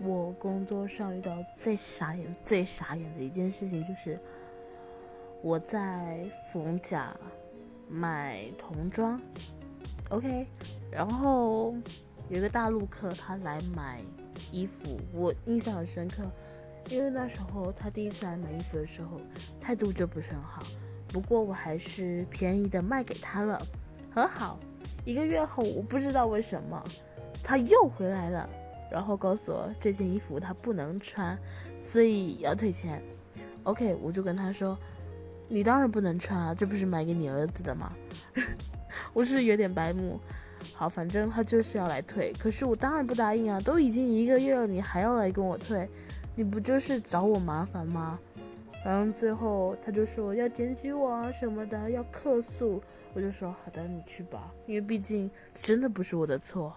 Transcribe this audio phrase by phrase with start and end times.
[0.00, 4.18] 我工作上遇到最傻眼、最傻眼的一件事情就是，
[5.42, 7.14] 我在逢甲
[7.88, 9.20] 买童装
[10.10, 10.46] ，OK，
[10.90, 11.74] 然后
[12.28, 14.00] 有个大陆客他来买
[14.50, 16.24] 衣服，我印象很深刻，
[16.88, 19.20] 因为那时候他第一次来买衣服的时候
[19.60, 20.62] 态度就不是很好，
[21.08, 23.64] 不过我还是便宜的卖给他了，
[24.12, 24.58] 很好。
[25.04, 26.82] 一个月后，我不知道为什么
[27.42, 28.48] 他又回来了。
[28.92, 31.38] 然后告诉我这件衣服他不能穿，
[31.80, 33.02] 所以要退钱。
[33.62, 34.76] OK，我就跟他说
[35.48, 37.92] ：“你当然不能穿啊，这不是买给你儿子的吗？”
[39.14, 40.20] 我是有点白目。
[40.74, 43.60] 好，反正他就是要来退，可是我当然不答应啊！
[43.60, 45.88] 都已经一个月了，你还要来跟我退，
[46.36, 48.18] 你不就是找我麻烦吗？
[48.84, 52.82] 然后最后他就说要检举我什么的，要客诉。
[53.14, 56.74] 我就说好的，你去吧，因为毕竟真的不是我的错。